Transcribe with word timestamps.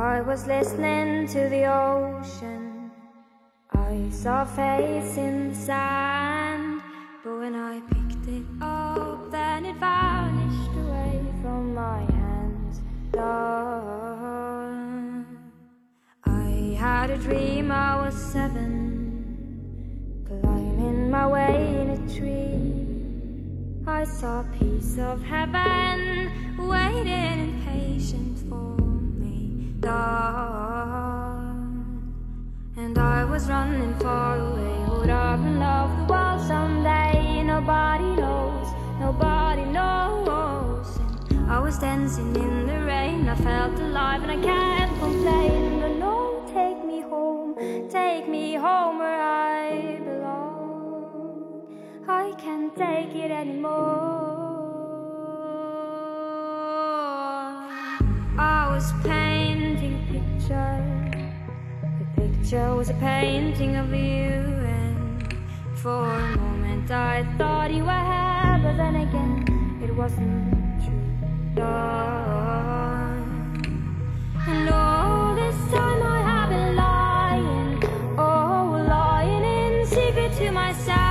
I 0.00 0.22
was 0.22 0.46
listening 0.46 1.28
to 1.28 1.48
the 1.50 1.66
ocean. 1.66 2.90
I 3.70 4.08
saw 4.10 4.44
a 4.44 4.46
face 4.46 5.18
in 5.18 5.50
the 5.50 5.54
sand, 5.54 6.80
but 7.22 7.38
when 7.38 7.54
I 7.54 7.80
picked 7.80 8.26
it 8.26 8.46
up, 8.62 9.30
then 9.30 9.66
it 9.66 9.76
vanished 9.76 10.70
away 10.74 11.20
from 11.42 11.74
my 11.74 12.00
hands. 12.16 12.80
I 16.24 16.76
had 16.78 17.10
a 17.10 17.18
dream 17.18 17.70
I 17.70 17.96
was 18.06 18.14
seven, 18.14 18.64
climbing 20.26 21.10
my 21.10 21.26
way 21.26 21.76
in 21.78 21.90
a 21.90 21.98
tree. 22.08 22.86
I 23.86 24.04
saw 24.04 24.40
a 24.40 24.44
piece 24.58 24.96
of 24.96 25.22
heaven 25.22 26.32
waiting 26.56 27.50
impatient 27.50 28.38
for 28.48 28.79
nobody 39.00 39.64
knows. 39.64 40.98
And 41.30 41.50
I 41.50 41.58
was 41.58 41.78
dancing 41.78 42.36
in 42.36 42.66
the 42.66 42.84
rain, 42.84 43.28
I 43.28 43.34
felt 43.34 43.78
alive 43.80 44.22
and 44.22 44.30
I 44.30 44.40
can't 44.40 44.92
complain. 45.00 45.80
But 45.80 45.94
no, 46.06 46.44
take 46.52 46.84
me 46.84 47.00
home, 47.00 47.56
take 47.88 48.28
me 48.28 48.54
home 48.54 48.98
where 48.98 49.22
I 49.22 49.98
belong. 50.04 51.66
I 52.06 52.32
can't 52.38 52.76
take 52.76 53.14
it 53.14 53.30
anymore. 53.30 54.10
I 58.38 58.68
was 58.74 58.92
painting 59.02 59.94
a 60.00 60.04
picture. 60.12 60.76
The 61.98 62.20
picture 62.20 62.74
was 62.74 62.90
a 62.90 62.94
painting 62.94 63.76
of 63.76 63.88
you, 63.90 64.32
and 64.78 65.34
for 65.74 66.04
a 66.04 66.36
moment 66.36 66.90
I 66.90 67.24
thought 67.38 67.72
you 67.72 67.84
were 67.84 68.49
but 68.62 68.76
then 68.76 68.96
again 68.96 69.80
it 69.82 69.94
wasn't 69.94 70.82
true. 70.84 71.62
And 74.46 74.68
all 74.68 75.34
this 75.34 75.56
time 75.72 76.02
I 76.02 76.20
have 76.30 76.48
been 76.50 76.76
lying, 76.76 77.82
oh, 78.18 78.84
lying 78.88 79.44
in 79.44 79.86
secret 79.86 80.32
to 80.38 80.50
myself. 80.50 81.09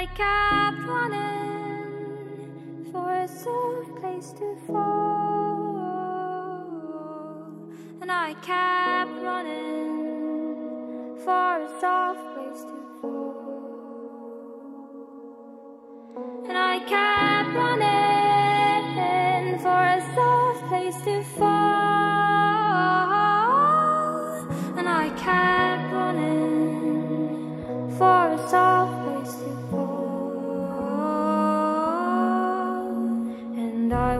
I 0.00 0.06
kept 0.06 0.78
running 0.86 1.82
for 2.92 3.12
a 3.12 3.26
soft 3.26 3.96
place 4.00 4.30
to 4.38 4.56
fall. 4.68 5.74
And 8.00 8.12
I 8.12 8.34
kept 8.34 9.20
running 9.24 11.16
for 11.24 11.62
a 11.62 11.68
soft 11.80 12.37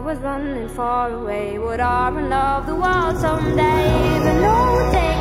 was 0.09 0.17
running 0.21 0.67
far 0.69 1.11
away. 1.11 1.59
Would 1.59 1.79
I 1.79 2.09
off 2.33 2.65
the 2.65 2.73
world 2.73 3.15
someday? 3.19 4.19
But 4.23 4.41
no, 4.41 4.91
home. 4.91 5.18